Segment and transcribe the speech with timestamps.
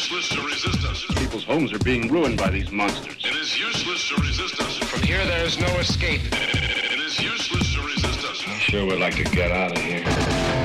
[0.00, 1.04] useless to resist us.
[1.18, 3.22] People's homes are being ruined by these monsters.
[3.22, 4.78] It is useless to resist us.
[4.78, 6.22] From here, there is no escape.
[6.32, 8.42] It is useless to resist us.
[8.46, 10.02] I sure would like to get out of here.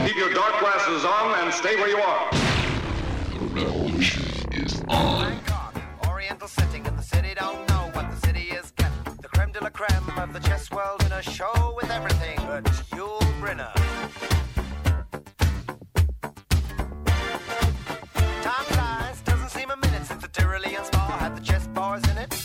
[0.08, 2.32] Keep your dark glasses on and stay where you are.
[3.34, 5.32] The revolution is on.
[5.32, 5.76] Bangkok,
[6.08, 9.18] Oriental setting in the city, don't know what the city is getting.
[9.22, 12.64] The creme de la creme of the chess world in a show with everything but
[12.96, 14.35] Yul Brynner.
[21.96, 22.45] Bars in it.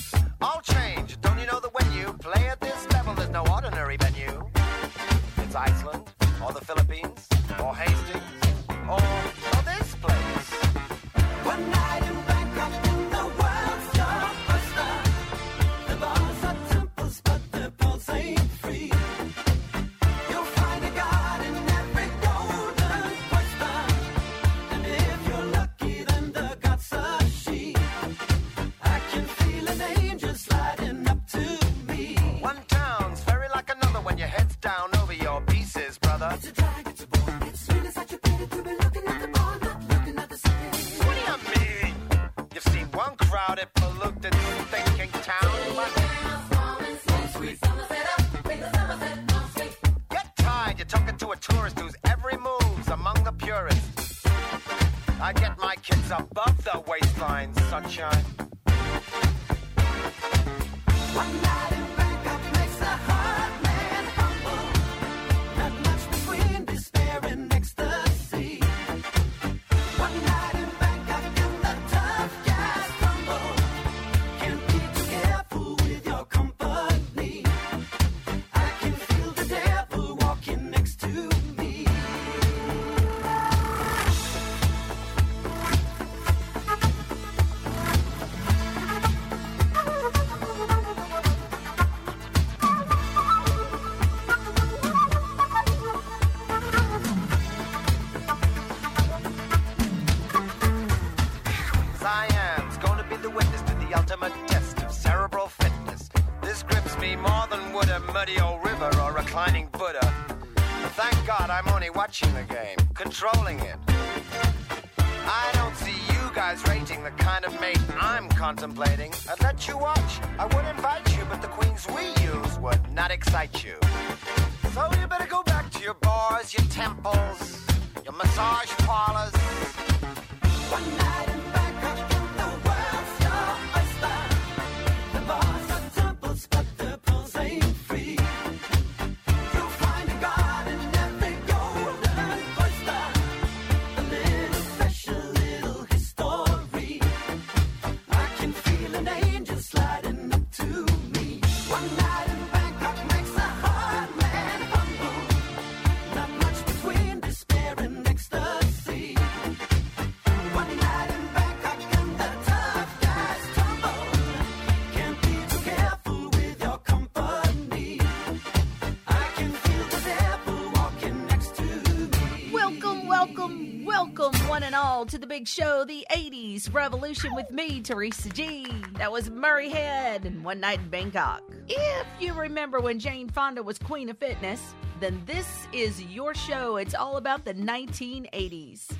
[173.72, 178.66] Welcome, one and all, to the big show, the 80s Revolution with me, Teresa G.
[178.98, 181.42] That was Murray Head and One Night in Bangkok.
[181.68, 186.76] If you remember when Jane Fonda was Queen of Fitness, then this is your show.
[186.76, 188.90] It's all about the 1980s.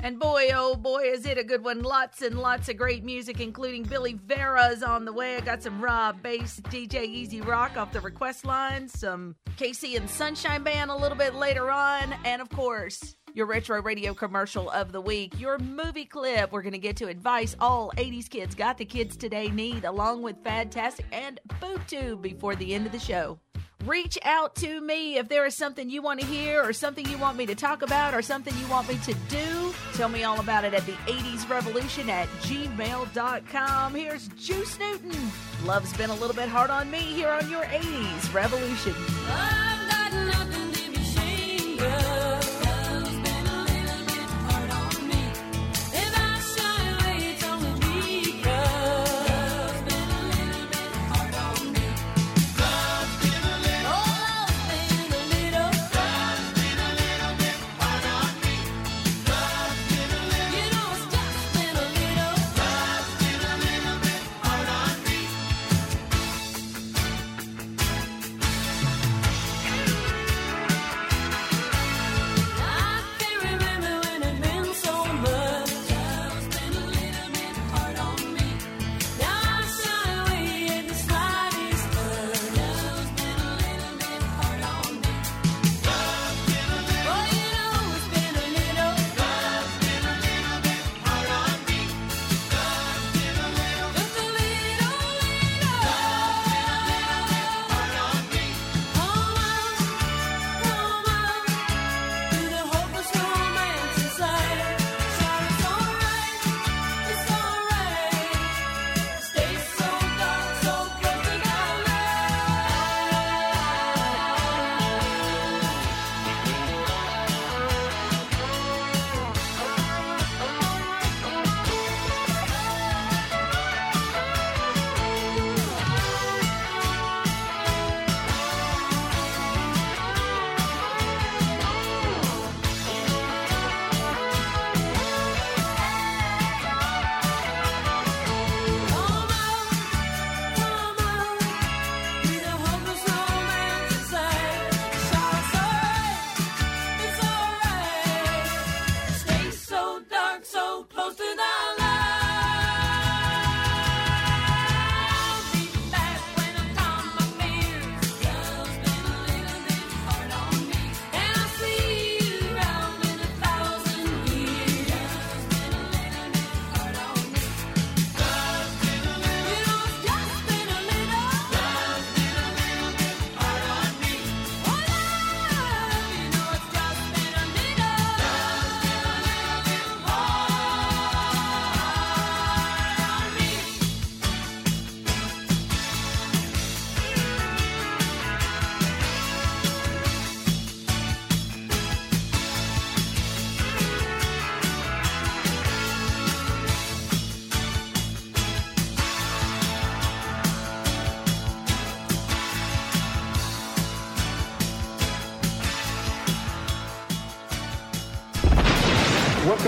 [0.00, 1.82] And boy, oh boy, is it a good one.
[1.82, 5.36] Lots and lots of great music, including Billy Vera's on the way.
[5.36, 10.08] I got some Rob Base, DJ E-Z Rock off the request line, some KC and
[10.08, 14.92] Sunshine Band a little bit later on, and of course, your retro radio commercial of
[14.92, 16.52] the week, your movie clip.
[16.52, 20.22] We're going to get to advice all 80s kids got the kids today need, along
[20.22, 23.38] with Fantastic and Boob Tube before the end of the show.
[23.86, 27.16] Reach out to me if there is something you want to hear or something you
[27.16, 29.72] want me to talk about or something you want me to do.
[29.94, 33.94] Tell me all about it at the 80s revolution at gmail.com.
[33.94, 35.30] Here's Juice Newton.
[35.64, 38.94] Love's been a little bit hard on me here on your 80s revolution.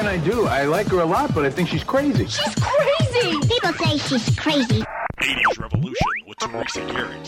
[0.00, 0.47] Can I do?
[0.47, 2.26] I like her a lot, but I think she's crazy.
[2.26, 3.38] She's crazy!
[3.49, 4.82] People say she's crazy.
[5.20, 7.26] 80s Revolution with Teresa Garrett.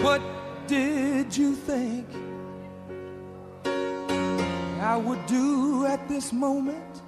[0.00, 0.22] What
[0.66, 2.06] did you think
[4.80, 7.02] I would do at this moment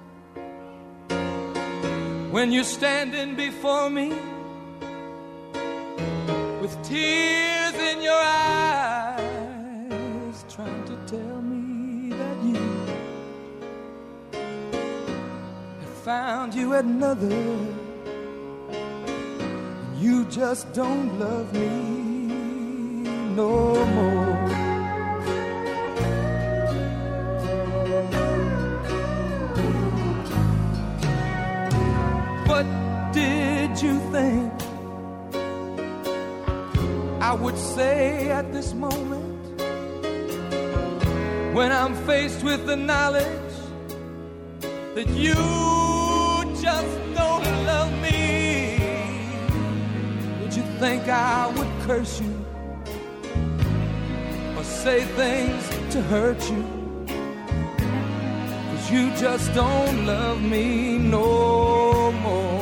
[2.31, 4.09] when you're standing before me
[6.61, 7.52] with tears
[16.03, 17.29] found you another?
[19.97, 21.69] You just don't love me
[23.37, 24.33] no more.
[32.49, 32.67] What
[33.13, 34.51] did you think
[37.21, 39.61] I would say at this moment
[41.55, 43.53] when I'm faced with the knowledge
[44.95, 45.82] that you
[46.73, 48.77] just don't love me?
[50.39, 52.33] Did you think I would curse you
[54.57, 55.61] or say things
[55.93, 56.63] to hurt you?
[58.67, 62.52] Cause you just don't love me no more.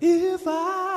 [0.00, 0.92] If I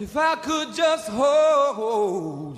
[0.00, 2.49] If I could just hold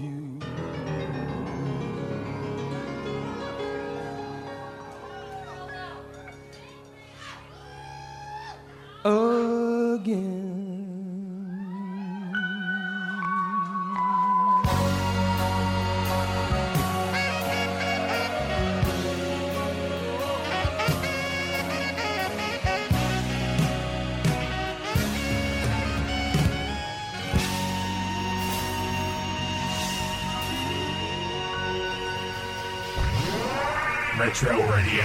[34.40, 35.04] Radio.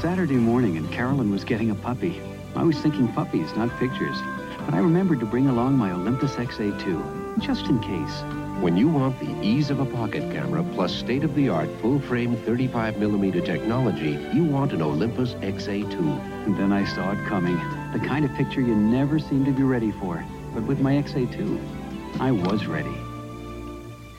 [0.00, 2.20] Saturday morning, and Carolyn was getting a puppy.
[2.54, 4.16] I was thinking puppies, not pictures.
[4.64, 8.20] But I remembered to bring along my Olympus XA2, just in case.
[8.62, 14.44] When you want the ease of a pocket camera plus state-of-the-art full-frame 35mm technology, you
[14.44, 15.98] want an Olympus XA2.
[16.46, 17.56] And then I saw it coming.
[17.92, 20.24] The kind of picture you never seem to be ready for.
[20.54, 23.01] But with my XA2, I was ready.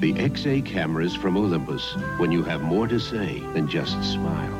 [0.03, 4.51] The XA cameras from Olympus, when you have more to say than just smile.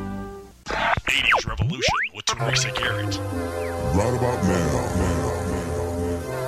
[0.68, 3.20] 80s Revolution with Teresa Garrett.
[3.94, 4.72] Right about now,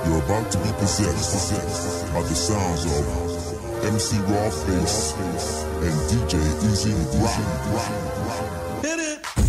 [0.06, 6.90] you're about to be possessed by the sounds of MC Rob Base and DJ E-Z
[7.20, 8.82] Rock.
[8.82, 9.45] Hit it!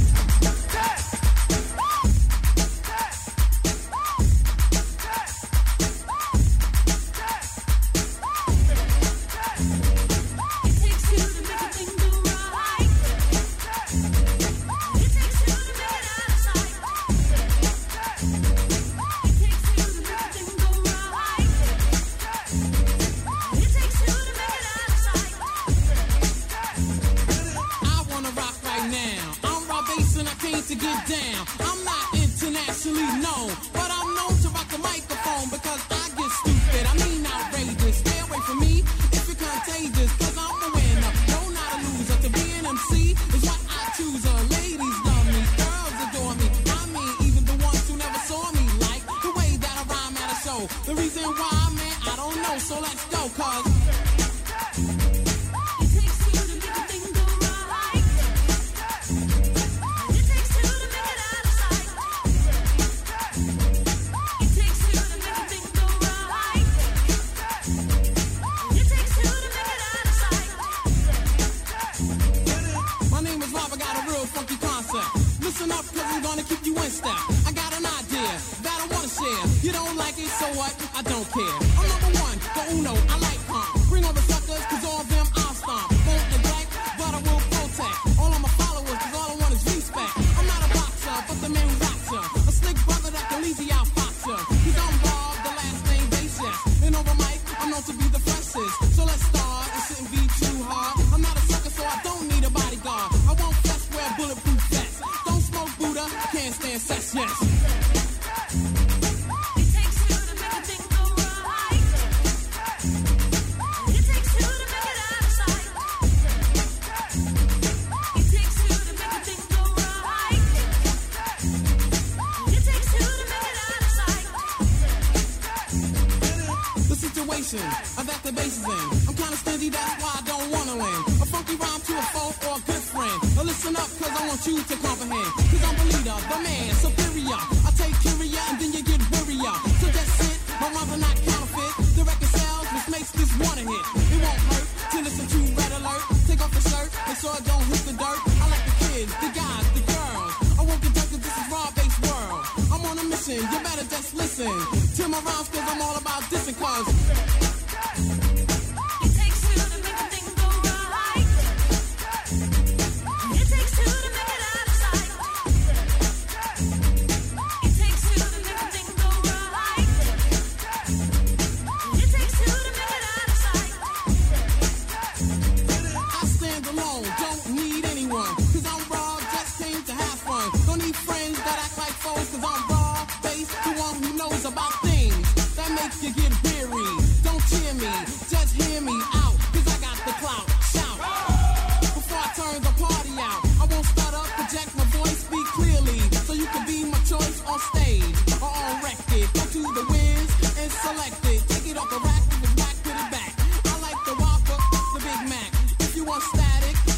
[107.17, 107.46] business.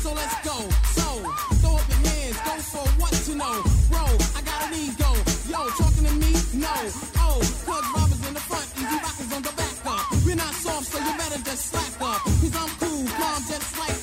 [0.10, 0.58] so let's go.
[0.98, 1.08] So,
[1.62, 3.58] throw up your hands, go for what to know.
[3.90, 4.06] Bro,
[4.38, 5.12] I got an ego.
[5.50, 6.34] Yo, talking to me?
[6.54, 6.74] No.
[7.22, 10.06] Oh, cause robbers in the front, easy rockers on the back up.
[10.26, 12.22] We're not soft, so you better just slack up.
[12.24, 13.99] Cause I'm cool, calm, just like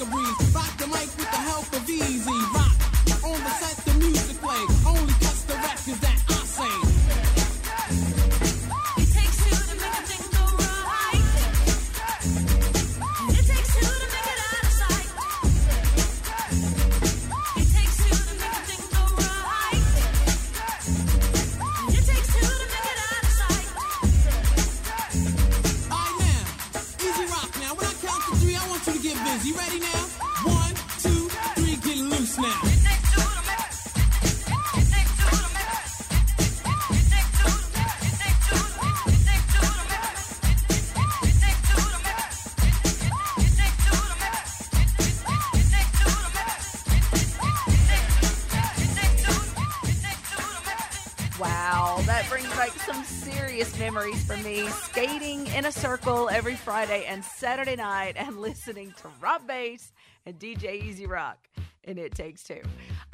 [57.57, 59.95] Saturday night and listening to Rob Base
[60.27, 61.39] and DJ E-Z Rock.
[61.85, 62.61] And it takes two.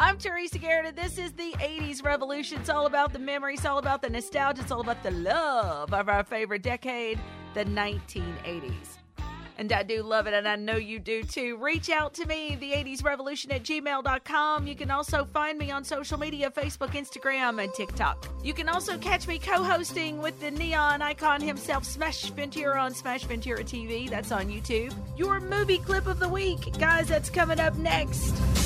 [0.00, 2.58] I'm Teresa Garrett, and this is the 80s revolution.
[2.58, 5.94] It's all about the memories, it's all about the nostalgia, it's all about the love
[5.94, 7.20] of our favorite decade,
[7.54, 9.01] the 1980s.
[9.62, 11.56] And I do love it, and I know you do too.
[11.56, 14.66] Reach out to me, the 80s revolution at gmail.com.
[14.66, 18.26] You can also find me on social media Facebook, Instagram, and TikTok.
[18.42, 22.92] You can also catch me co hosting with the neon icon himself, Smash Ventura, on
[22.92, 24.10] Smash Ventura TV.
[24.10, 24.92] That's on YouTube.
[25.16, 28.61] Your movie clip of the week, guys, that's coming up next.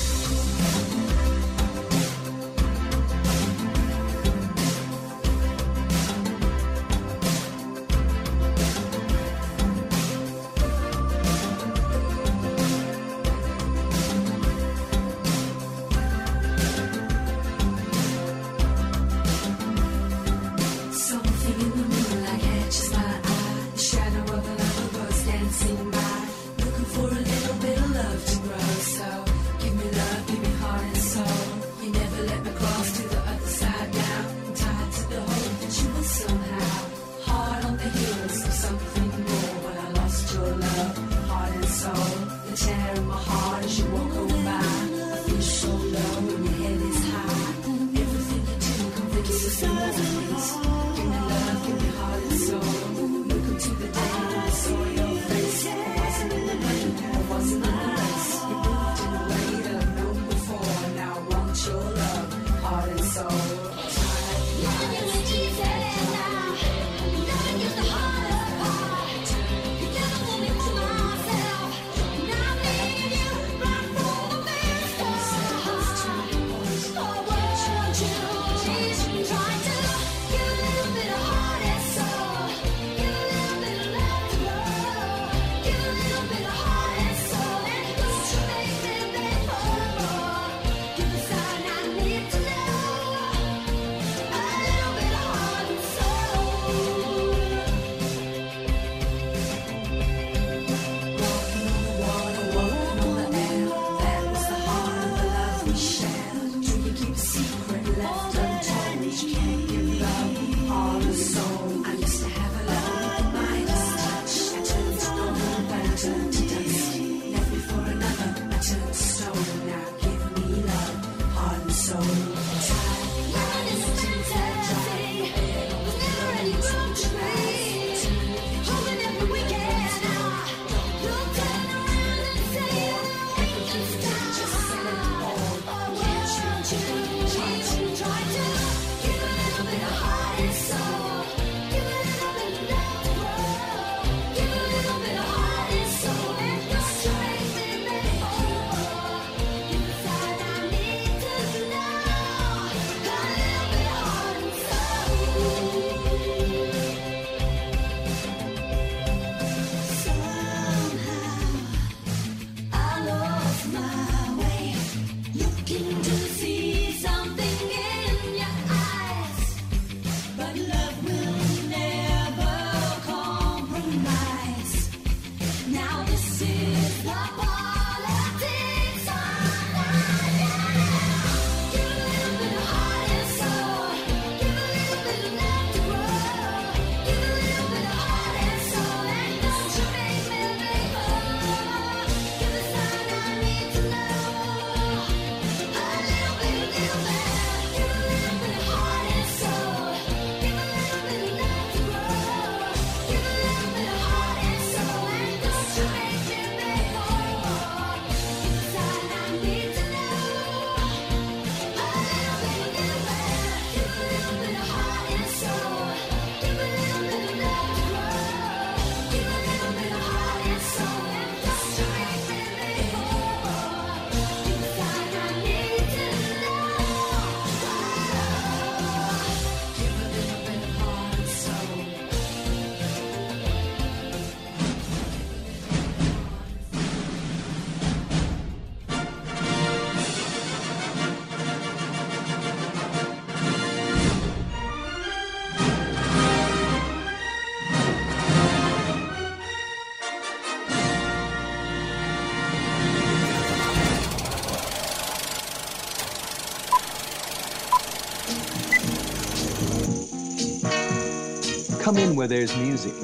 [262.16, 262.94] Where there's music.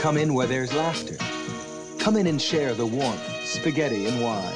[0.00, 1.16] Come in where there's laughter.
[1.98, 4.52] Come in and share the warmth, spaghetti, and wine.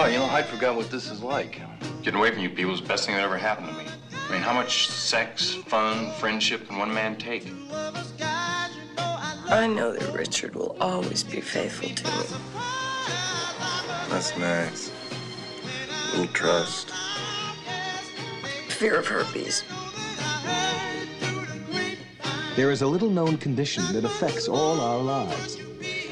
[0.00, 1.60] Oh, you know, I'd forgot what this is like.
[2.02, 3.84] Getting away from you people is the best thing that ever happened to me.
[4.28, 7.46] I mean, how much sex, fun, friendship can one man take?
[9.50, 12.10] I know that Richard will always be faithful to me.
[14.10, 14.92] That's nice.
[16.12, 16.92] A little trust.
[18.78, 19.64] Fear of herpes.
[22.54, 25.58] There is a little known condition that affects all our lives.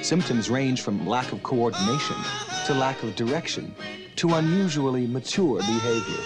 [0.02, 2.16] Symptoms range from lack of coordination
[2.66, 3.72] to lack of direction
[4.16, 6.24] to unusually mature behavior.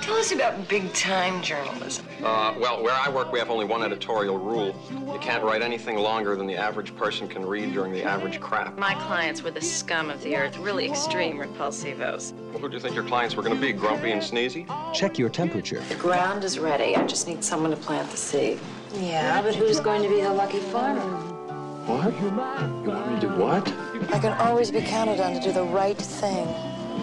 [0.00, 2.06] Tell us about big time journalism.
[2.22, 4.74] Uh, well, where I work, we have only one editorial rule.
[4.90, 8.76] You can't write anything longer than the average person can read during the average crap.
[8.76, 12.32] My clients were the scum of the earth, really extreme repulsivos.
[12.50, 14.66] Well, who do you think your clients were going to be, grumpy and sneezy?
[14.92, 15.80] Check your temperature.
[15.88, 16.96] The ground is ready.
[16.96, 18.58] I just need someone to plant the seed.
[18.94, 21.02] Yeah, but who's going to be the lucky farmer?
[21.86, 22.12] What?
[22.20, 22.30] You
[22.90, 23.66] want me to do what?
[24.12, 26.46] I can always be counted on to do the right thing.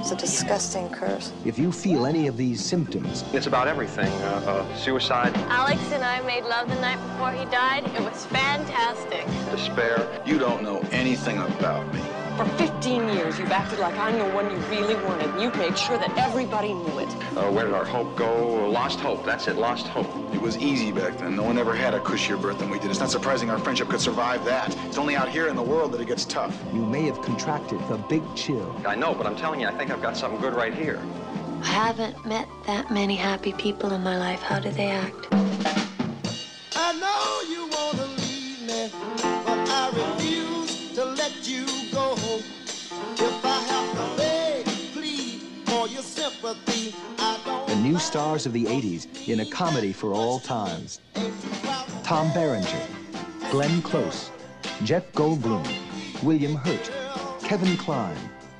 [0.06, 1.34] It's a disgusting curse.
[1.46, 4.12] If you feel any of these symptoms, It's about everything.
[4.22, 7.86] Uh, uh, suicide, Alex and I made love the night before he died.
[7.86, 9.26] It was fantastic.
[9.50, 10.08] despair.
[10.24, 12.02] You don't know anything about me.
[12.38, 15.30] For 15 years, you've acted like I'm the one you really wanted.
[15.30, 17.08] and You've made sure that everybody knew it.
[17.38, 18.68] Uh, where did our hope go?
[18.70, 19.24] Lost hope.
[19.26, 20.08] That's it, lost hope.
[20.34, 21.38] It was easy back then.
[21.38, 22.92] No one ever had a cushier berth than we did.
[22.92, 24.76] It's not surprising our friendship could survive that.
[24.88, 26.54] It's only out here in the world that it gets tough.
[26.74, 28.76] you may have contracted the big chill.
[28.86, 31.00] I know, but I'm telling you, I think I've got something good right here.
[31.62, 34.42] I haven't met that many happy people in my life.
[34.42, 35.28] How do they act?
[36.76, 38.90] I know you wanna leave me,
[39.46, 41.66] but I refuse to let you
[45.96, 51.00] The new stars of the 80s in a comedy for all times.
[52.04, 52.82] Tom Berenger,
[53.50, 54.30] Glenn Close,
[54.84, 55.66] Jeff Goldblum,
[56.22, 56.92] William Hurt,
[57.44, 58.18] Kevin Kline,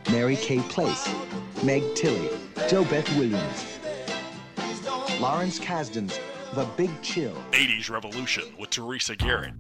[0.10, 1.14] Mary Kay Place,
[1.62, 2.30] Meg Tilly,
[2.70, 3.66] JoBeth Williams,
[5.20, 6.18] Lawrence Kasdan's
[6.54, 7.36] The Big Chill.
[7.52, 9.56] 80s Revolution with Teresa Garrett.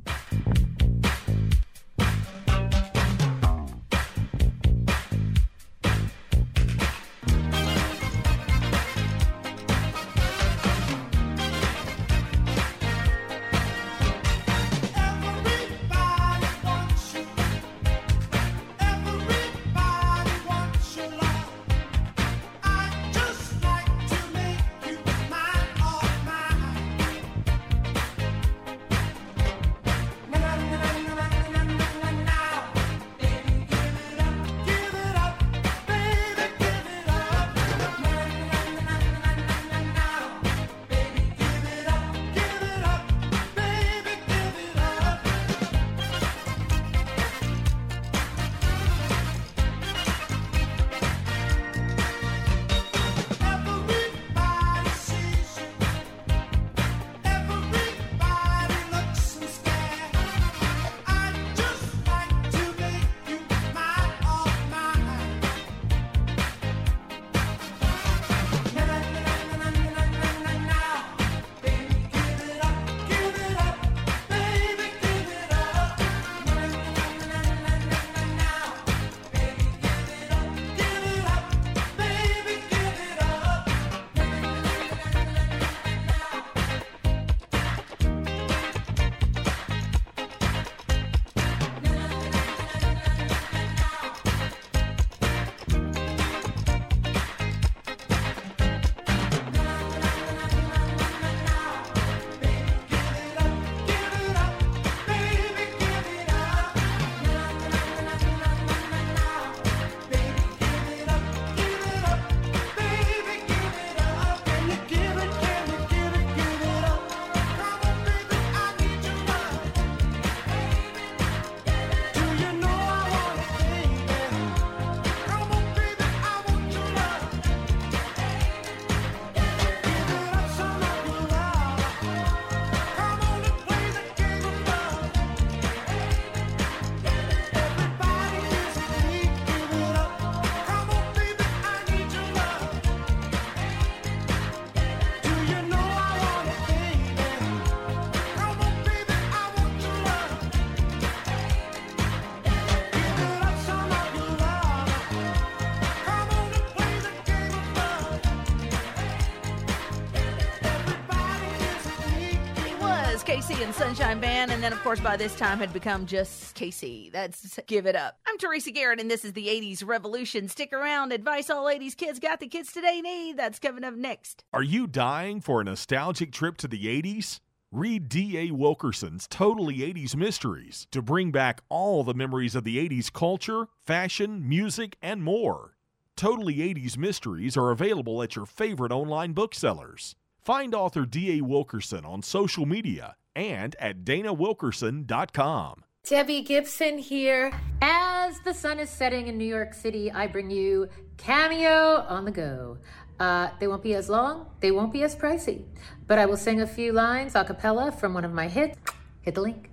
[163.95, 167.13] Sunshine Band, and then, of course, by this time had become just KC.
[167.13, 168.19] That's Give It Up.
[168.27, 170.49] I'm Teresa Garrett, and this is the 80s Revolution.
[170.49, 171.13] Stick around.
[171.13, 173.37] Advice all 80s kids got the kids today need.
[173.37, 174.43] That's coming up next.
[174.51, 177.39] Are you dying for a nostalgic trip to the 80s?
[177.71, 178.51] Read D.A.
[178.51, 184.45] Wilkerson's Totally 80s Mysteries to bring back all the memories of the 80s culture, fashion,
[184.45, 185.77] music, and more.
[186.17, 190.17] Totally 80s Mysteries are available at your favorite online booksellers.
[190.41, 191.39] Find author D.A.
[191.39, 195.83] Wilkerson on social media and at danawilkerson.com.
[196.07, 197.51] Debbie Gibson here.
[197.81, 202.31] As the sun is setting in New York City, I bring you Cameo on the
[202.31, 202.77] Go.
[203.19, 205.63] Uh, they won't be as long, they won't be as pricey,
[206.05, 208.77] but I will sing a few lines a cappella from one of my hits.
[209.21, 209.69] Hit the link.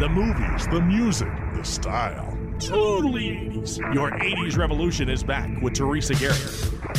[0.00, 2.36] The movies, the music, the style.
[2.58, 3.94] Totally 80s.
[3.94, 6.91] Your 80s revolution is back with Teresa Garrett.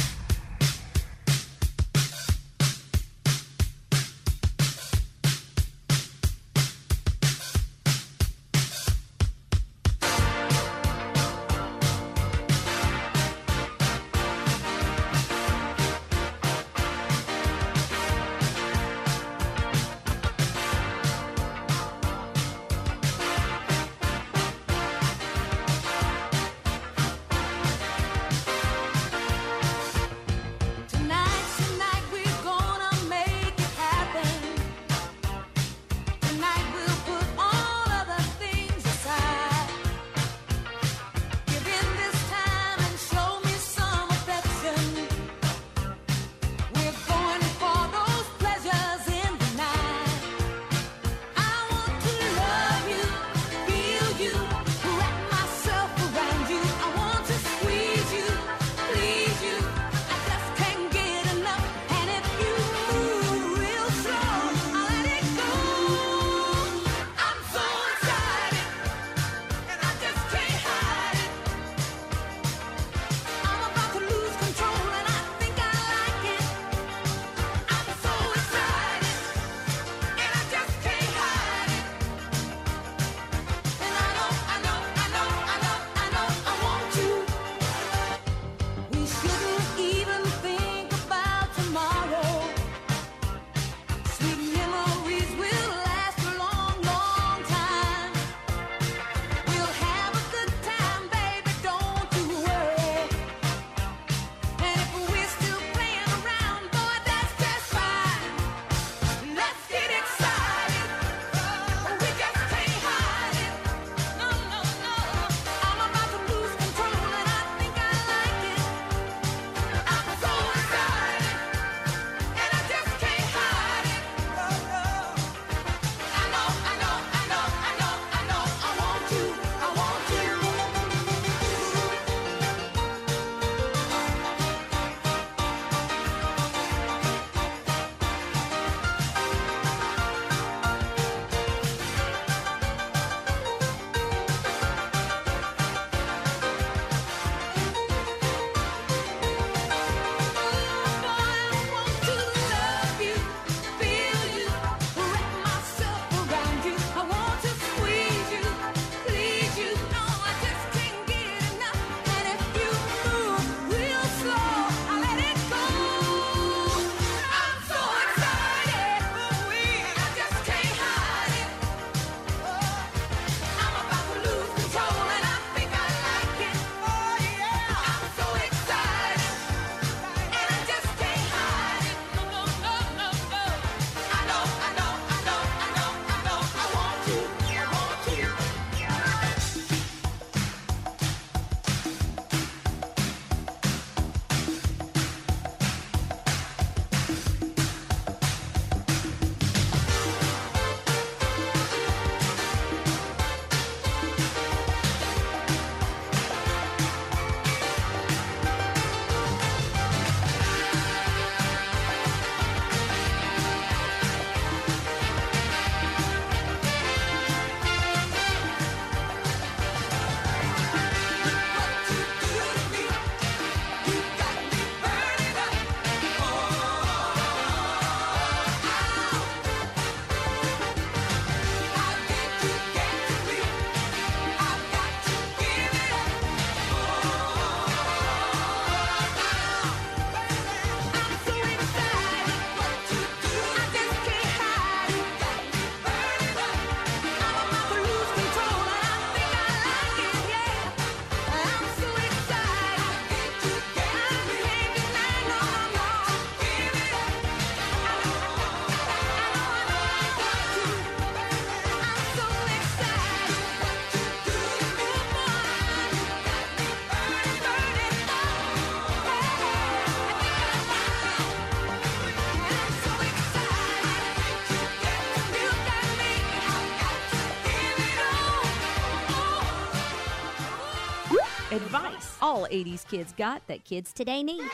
[282.24, 284.50] All 80s kids got that kids today need.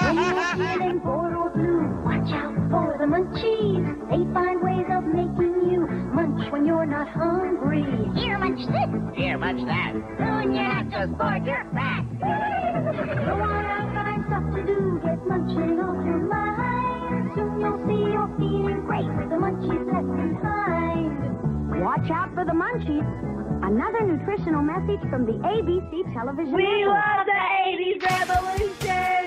[0.00, 3.86] When you're feeling bored or blue, watch out for the munchies.
[4.10, 7.86] They find ways of making you munch when you're not hungry.
[8.20, 8.90] Here, munch this.
[9.14, 9.92] Here, munch that.
[10.18, 12.02] Soon you're not just bored, you're fat.
[12.18, 14.98] Go on out, find stuff to do.
[15.04, 17.30] Get munching off your mind.
[17.36, 20.10] Soon you'll see you're feeling great with the munchies left
[20.42, 21.80] behind.
[21.80, 23.22] Watch out for the munchies.
[24.44, 26.96] Nutritional message from the ABC television We network.
[26.98, 27.32] love the
[27.70, 29.21] 80s revolution.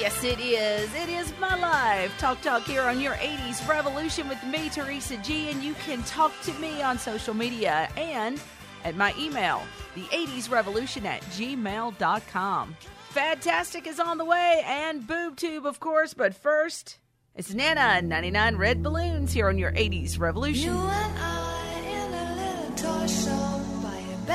[0.00, 0.94] Yes, it is.
[0.94, 2.16] It is my life.
[2.16, 5.50] Talk Talk here on your 80s Revolution with me, Teresa G.
[5.50, 8.40] And you can talk to me on social media and
[8.86, 9.60] at my email,
[9.94, 12.76] the 80s Revolution at gmail.com.
[13.10, 16.14] Fantastic is on the way and BoobTube, of course.
[16.14, 16.96] But first,
[17.36, 20.72] it's Nena and 99 Red Balloons here on your 80s Revolution.
[20.72, 24.26] You and I in a little toy shop buy a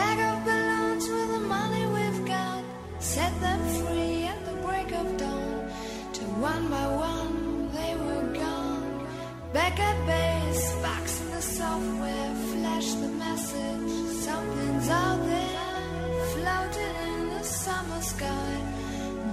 [6.56, 9.08] one by one they were gone.
[9.54, 13.92] Back at base, box in the software, flash the message.
[14.26, 18.54] Something's out there, floating in the summer sky.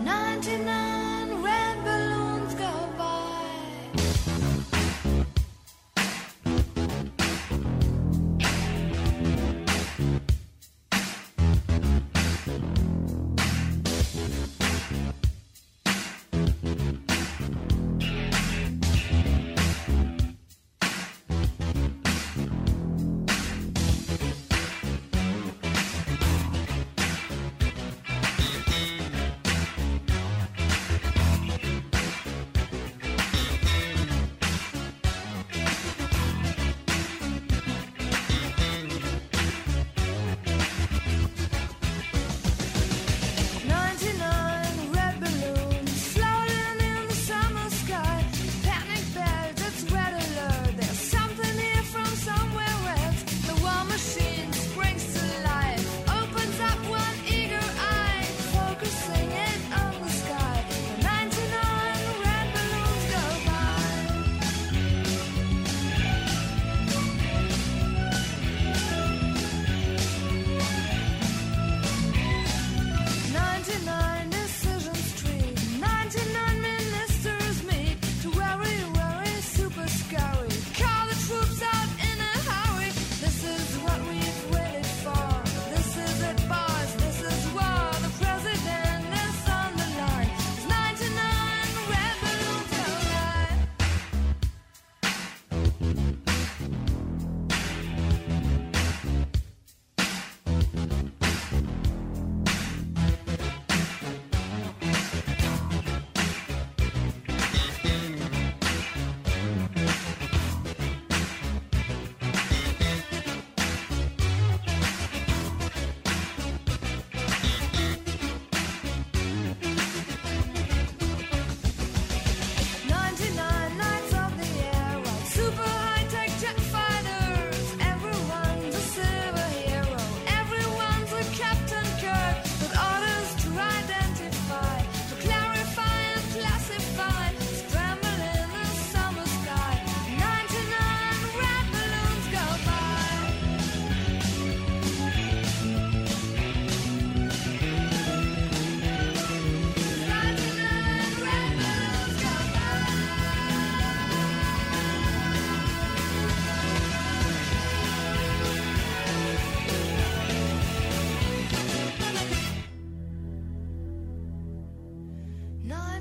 [0.04, 1.11] 99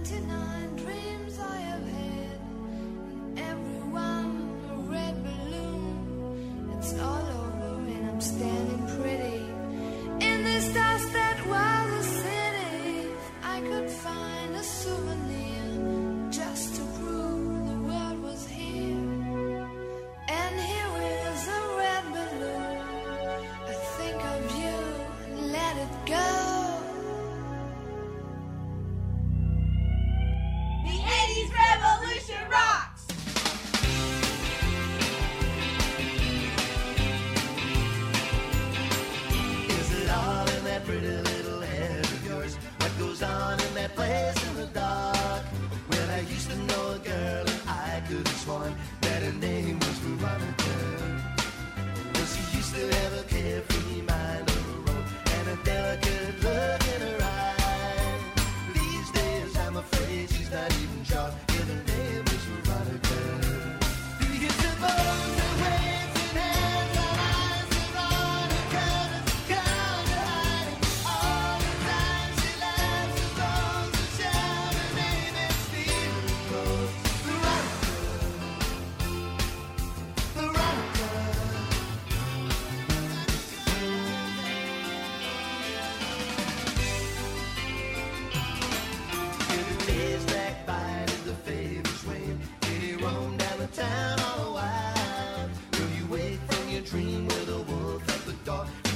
[0.04, 0.70] 99 dreams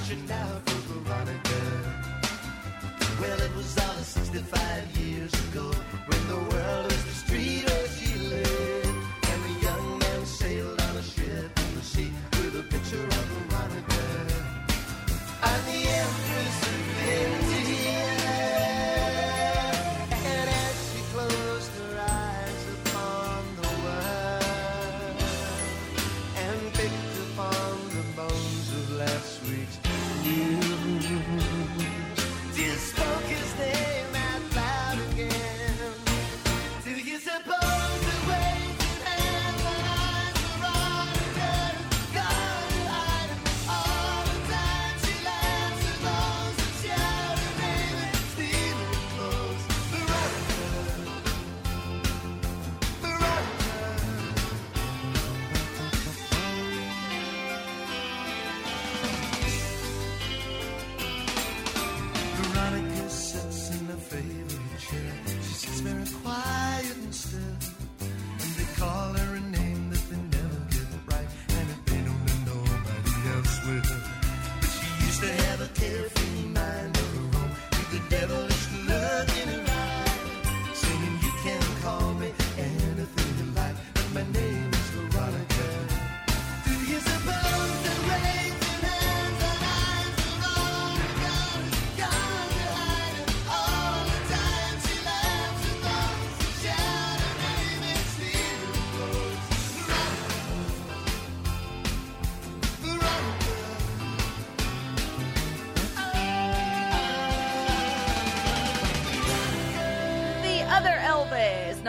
[0.07, 1.61] reaching out for Veronica?
[3.19, 5.71] Well, it was all 65 years ago
[6.07, 6.54] when the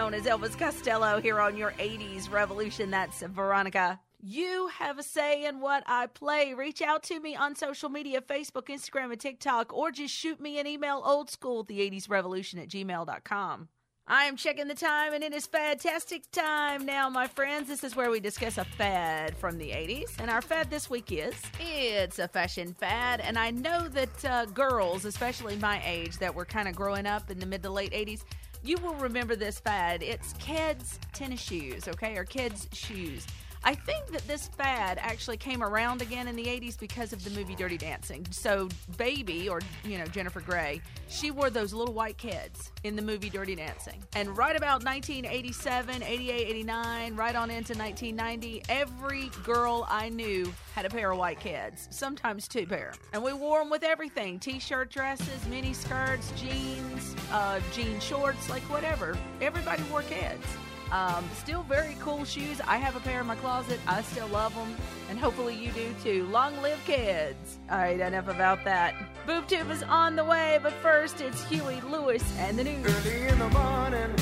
[0.06, 2.92] known as Elvis Costello, here on your 80s Revolution.
[2.92, 3.98] That's Veronica.
[4.20, 6.54] You have a say in what I play.
[6.54, 10.60] Reach out to me on social media Facebook, Instagram, and TikTok, or just shoot me
[10.60, 13.68] an email old school the 80s revolution at gmail.com.
[14.08, 17.66] I am checking the time, and it is fantastic time now, my friends.
[17.66, 20.10] This is where we discuss a fad from the 80s.
[20.20, 23.18] And our fad this week is it's a fashion fad.
[23.18, 27.32] And I know that uh, girls, especially my age, that were kind of growing up
[27.32, 28.22] in the mid to late 80s,
[28.66, 30.02] you will remember this fad.
[30.02, 33.26] It's Keds' tennis shoes, okay, or Keds' shoes.
[33.66, 37.30] I think that this fad actually came around again in the 80s because of the
[37.30, 38.24] movie Dirty Dancing.
[38.30, 43.02] So, Baby, or, you know, Jennifer Grey, she wore those little white Keds in the
[43.02, 44.00] movie Dirty Dancing.
[44.14, 50.86] And right about 1987, 88, 89, right on into 1990, every girl I knew had
[50.86, 52.92] a pair of white Keds, sometimes two pair.
[53.12, 58.48] And we wore them with everything t shirt dresses, mini skirts, jeans, uh, jean shorts,
[58.48, 59.18] like whatever.
[59.40, 60.46] Everybody wore Keds.
[60.92, 62.60] Um, still very cool shoes.
[62.66, 63.80] I have a pair in my closet.
[63.86, 64.74] I still love them,
[65.10, 66.26] and hopefully you do too.
[66.26, 67.56] Long live Keds.
[67.70, 68.94] All right, enough about that.
[69.26, 72.86] Boob Tube is on the way, but first it's Huey Lewis and the news.
[72.86, 74.14] Early in the morning,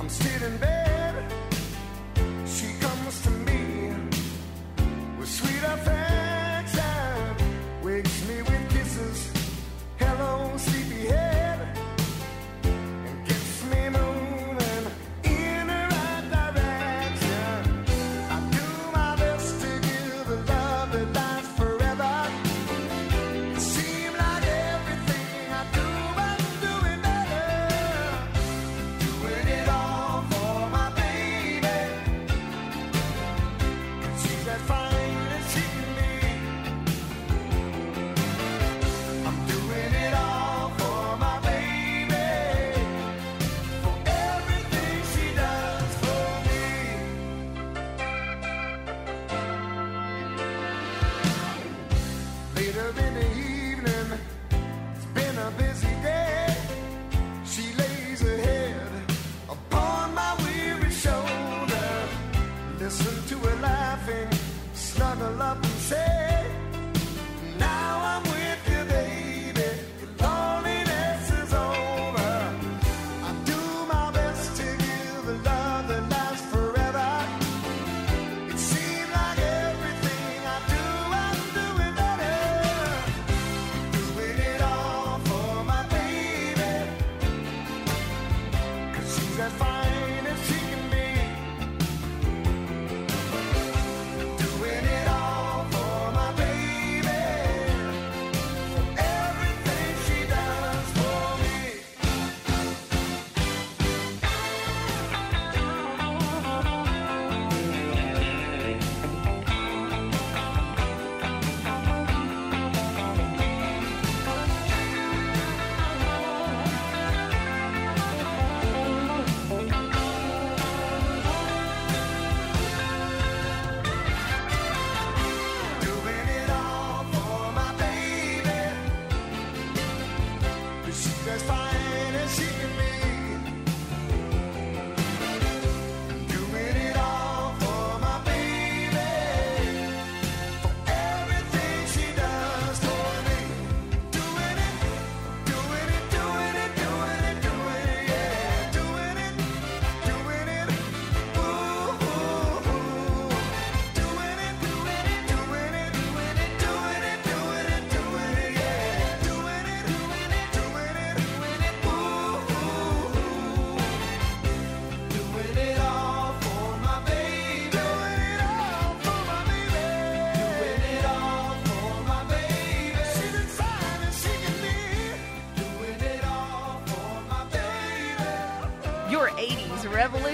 [0.00, 1.32] I'm still in bed.
[2.46, 3.92] She comes to me
[5.18, 6.27] with sweet affection,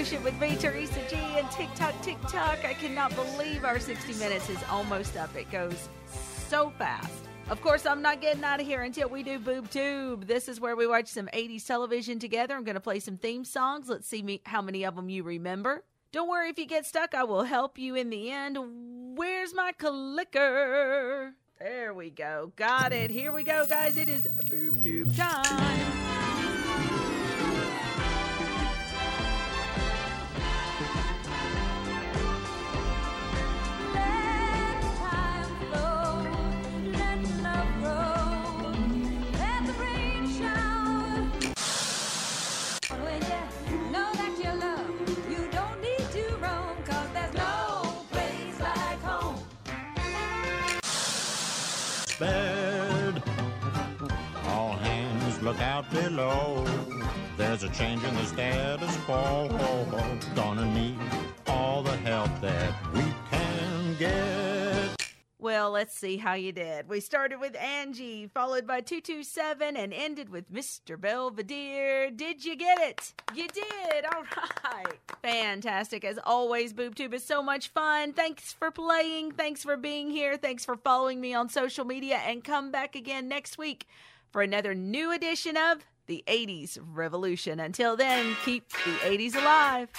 [0.05, 2.63] 80s with me, Teresa G, and TikTok, TikTok.
[2.63, 5.35] I cannot believe our 60 minutes is almost up.
[5.35, 5.89] It goes
[6.47, 7.11] so fast.
[7.49, 10.27] Of course, I'm not getting out of here until we do Boob Tube.
[10.27, 12.55] This is where we watch some 80s television together.
[12.55, 13.89] I'm going to play some theme songs.
[13.89, 15.83] Let's see me, how many of them you remember.
[16.11, 18.57] Don't worry if you get stuck, I will help you in the end.
[19.17, 21.33] Where's my clicker?
[21.59, 22.51] There we go.
[22.55, 23.09] Got it.
[23.09, 23.97] Here we go, guys.
[23.97, 26.14] It is Boob Tube time.
[52.19, 53.21] Bed.
[54.47, 56.65] All hands look out below.
[57.37, 59.49] There's a change in the status quo.
[60.35, 60.99] Gonna need
[61.47, 64.44] all the help that we can get.
[65.45, 66.89] Well, let's see how you did.
[66.89, 70.99] We started with Angie, followed by 227, and ended with Mr.
[70.99, 72.09] Belvedere.
[72.09, 73.13] Did you get it?
[73.35, 74.05] You did.
[74.11, 74.23] All
[74.63, 74.99] right.
[75.21, 76.03] Fantastic.
[76.03, 78.13] As always, BoobTube is so much fun.
[78.13, 79.33] Thanks for playing.
[79.33, 80.35] Thanks for being here.
[80.35, 82.15] Thanks for following me on social media.
[82.25, 83.85] And come back again next week
[84.31, 87.59] for another new edition of the 80s Revolution.
[87.59, 89.89] Until then, keep the 80s alive.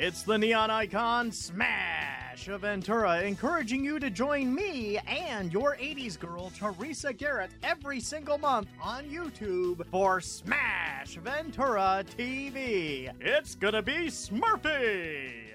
[0.00, 6.16] It's the Neon Icon Smash of Ventura, encouraging you to join me and your 80s
[6.16, 13.10] girl, Teresa Garrett, every single month on YouTube for Smash Ventura TV.
[13.20, 15.47] It's gonna be Smurfy!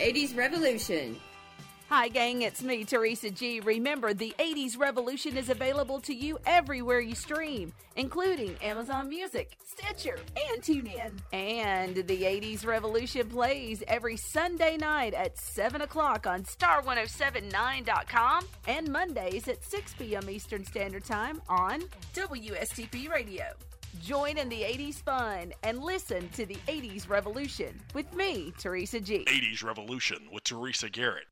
[0.00, 1.14] 80s Revolution.
[1.90, 3.60] Hi, gang, it's me, Teresa G.
[3.60, 10.18] Remember, the 80s Revolution is available to you everywhere you stream, including Amazon Music, Stitcher,
[10.52, 11.12] and TuneIn.
[11.34, 19.48] And the 80s Revolution plays every Sunday night at 7 o'clock on star1079.com and Mondays
[19.48, 20.30] at 6 p.m.
[20.30, 21.82] Eastern Standard Time on
[22.14, 23.44] WSTP Radio.
[23.98, 29.24] Join in the 80s fun and listen to the 80s Revolution with me, Teresa G.
[29.26, 31.26] 80s Revolution with Teresa Garrett.